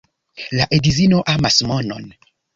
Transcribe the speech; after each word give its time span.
La 0.59 0.65
edzino 0.77 1.21
amas 1.35 1.61
monon. 1.73 2.11